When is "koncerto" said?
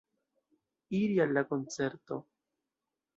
1.51-2.19